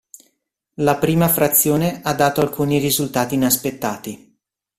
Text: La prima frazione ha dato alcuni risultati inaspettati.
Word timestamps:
La 0.77 0.97
prima 0.97 1.27
frazione 1.27 2.01
ha 2.01 2.15
dato 2.15 2.41
alcuni 2.41 2.79
risultati 2.79 3.35
inaspettati. 3.35 4.35